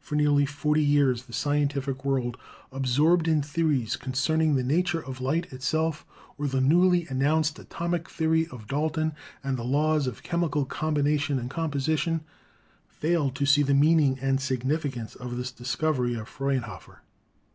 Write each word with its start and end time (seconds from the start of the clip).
For 0.00 0.16
nearly 0.16 0.44
forty 0.44 0.84
years 0.84 1.22
the 1.22 1.32
scientific 1.32 2.04
world, 2.04 2.36
absorbed 2.70 3.26
in 3.26 3.40
theories 3.40 3.96
concerning 3.96 4.54
the 4.54 4.62
nature 4.62 5.00
of 5.02 5.18
light 5.22 5.50
itself, 5.50 6.04
or 6.36 6.46
the 6.46 6.60
newly 6.60 7.06
announced 7.06 7.58
atomic 7.58 8.06
theory 8.06 8.46
of 8.48 8.66
Dalton 8.66 9.14
and 9.42 9.56
the 9.56 9.64
laws 9.64 10.06
of 10.06 10.22
chemical 10.22 10.66
combination 10.66 11.38
and 11.38 11.48
compo 11.48 11.78
sition, 11.78 12.20
failed 12.86 13.34
to 13.36 13.46
see 13.46 13.62
the 13.62 13.72
meaning 13.72 14.18
and 14.20 14.42
significance 14.42 15.14
of 15.14 15.38
this 15.38 15.50
THE 15.50 15.62
NATURE 15.62 15.72
OF 15.72 15.80
LIGHT 15.80 15.86
103 15.86 16.12
discovery 16.12 16.14
of 16.20 16.28
Frauenhofer. 16.28 16.98